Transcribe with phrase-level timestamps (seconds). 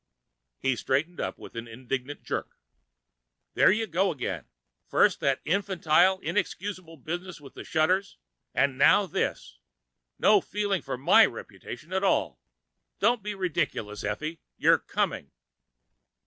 [0.57, 2.57] He straightened up with an indignant jerk.
[3.53, 4.47] "There you go again!
[4.87, 8.17] First that infantile, inexcusable business of the shutters,
[8.51, 9.59] and now this!
[10.17, 12.41] No feeling for my reputation at all.
[12.99, 14.41] Don't be ridiculous, Effie.
[14.57, 15.33] You're coming!"